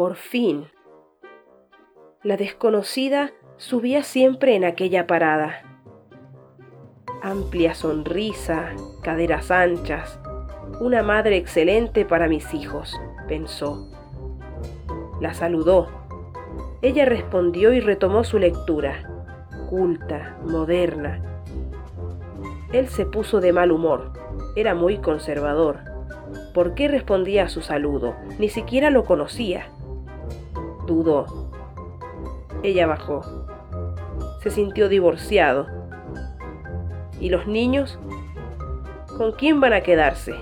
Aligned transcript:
Por 0.00 0.16
fin. 0.16 0.64
La 2.22 2.38
desconocida 2.38 3.32
subía 3.58 4.02
siempre 4.02 4.56
en 4.56 4.64
aquella 4.64 5.06
parada. 5.06 5.60
Amplia 7.20 7.74
sonrisa, 7.74 8.70
caderas 9.02 9.50
anchas, 9.50 10.18
una 10.80 11.02
madre 11.02 11.36
excelente 11.36 12.06
para 12.06 12.28
mis 12.28 12.54
hijos, 12.54 12.98
pensó. 13.28 13.90
La 15.20 15.34
saludó. 15.34 15.88
Ella 16.80 17.04
respondió 17.04 17.74
y 17.74 17.80
retomó 17.80 18.24
su 18.24 18.38
lectura, 18.38 19.02
culta, 19.68 20.38
moderna. 20.46 21.20
Él 22.72 22.88
se 22.88 23.04
puso 23.04 23.42
de 23.42 23.52
mal 23.52 23.70
humor, 23.70 24.14
era 24.56 24.74
muy 24.74 24.96
conservador. 24.96 25.80
¿Por 26.54 26.72
qué 26.72 26.88
respondía 26.88 27.44
a 27.44 27.48
su 27.50 27.60
saludo? 27.60 28.16
Ni 28.38 28.48
siquiera 28.48 28.88
lo 28.88 29.04
conocía. 29.04 29.66
Dudó. 30.90 31.24
Ella 32.64 32.88
bajó. 32.88 33.22
Se 34.42 34.50
sintió 34.50 34.88
divorciado. 34.88 35.68
¿Y 37.20 37.28
los 37.28 37.46
niños? 37.46 37.96
¿Con 39.16 39.30
quién 39.30 39.60
van 39.60 39.72
a 39.72 39.82
quedarse? 39.82 40.34